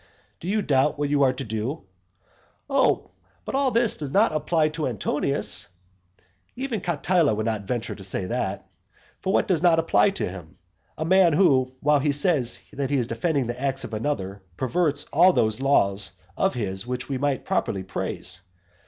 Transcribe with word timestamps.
Do 0.39 0.47
you 0.47 0.63
doubt 0.63 0.97
what 0.97 1.09
you 1.09 1.21
are 1.21 1.33
to 1.33 1.43
do? 1.43 1.83
"Oh, 2.67 3.11
but 3.45 3.53
all 3.53 3.69
this 3.69 3.97
does 3.97 4.09
not 4.09 4.31
apply 4.31 4.69
to 4.69 4.87
Antonius." 4.87 5.67
Even 6.55 6.81
Cotyla 6.81 7.35
would 7.35 7.45
not 7.45 7.65
venture 7.65 7.93
to 7.93 8.03
say 8.03 8.25
that. 8.25 8.67
For 9.19 9.31
what 9.31 9.47
does 9.47 9.61
not 9.61 9.77
apply 9.77 10.09
to 10.09 10.27
him? 10.27 10.57
A 10.97 11.05
man 11.05 11.33
who, 11.33 11.73
while 11.81 11.99
he 11.99 12.13
says 12.13 12.61
that 12.73 12.89
he 12.89 12.97
is 12.97 13.05
defending 13.05 13.45
the 13.45 13.61
acts 13.61 13.83
of 13.83 13.93
another, 13.93 14.41
perverts 14.57 15.05
all 15.13 15.33
those 15.33 15.59
laws 15.61 16.13
of 16.35 16.55
his 16.55 16.87
which 16.87 17.07
we 17.07 17.19
might 17.19 17.41
most 17.41 17.45
properly 17.47 17.83
praise. 17.83 18.41